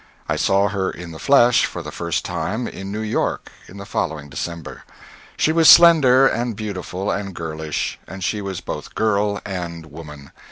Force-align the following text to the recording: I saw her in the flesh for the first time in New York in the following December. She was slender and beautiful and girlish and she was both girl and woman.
I 0.27 0.35
saw 0.35 0.69
her 0.69 0.89
in 0.89 1.11
the 1.11 1.19
flesh 1.19 1.63
for 1.65 1.83
the 1.83 1.91
first 1.91 2.25
time 2.25 2.67
in 2.67 2.91
New 2.91 3.01
York 3.03 3.51
in 3.67 3.77
the 3.77 3.85
following 3.85 4.29
December. 4.29 4.81
She 5.37 5.51
was 5.51 5.69
slender 5.69 6.25
and 6.27 6.55
beautiful 6.55 7.11
and 7.11 7.35
girlish 7.35 7.99
and 8.07 8.23
she 8.23 8.41
was 8.41 8.61
both 8.61 8.95
girl 8.95 9.39
and 9.45 9.85
woman. 9.91 10.31